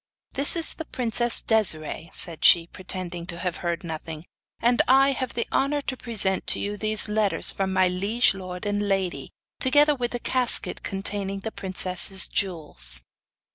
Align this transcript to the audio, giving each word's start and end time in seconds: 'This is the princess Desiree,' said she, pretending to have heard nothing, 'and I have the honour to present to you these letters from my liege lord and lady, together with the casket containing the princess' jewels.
'This 0.31 0.55
is 0.55 0.73
the 0.73 0.85
princess 0.85 1.43
Desiree,' 1.43 2.09
said 2.11 2.43
she, 2.43 2.65
pretending 2.65 3.27
to 3.27 3.37
have 3.37 3.57
heard 3.57 3.83
nothing, 3.83 4.25
'and 4.59 4.81
I 4.87 5.11
have 5.11 5.33
the 5.33 5.45
honour 5.51 5.81
to 5.83 5.95
present 5.95 6.47
to 6.47 6.59
you 6.59 6.75
these 6.75 7.07
letters 7.07 7.51
from 7.51 7.71
my 7.71 7.87
liege 7.87 8.33
lord 8.33 8.65
and 8.65 8.89
lady, 8.89 9.29
together 9.59 9.93
with 9.93 10.09
the 10.09 10.19
casket 10.19 10.81
containing 10.81 11.41
the 11.41 11.51
princess' 11.51 12.27
jewels. 12.27 13.03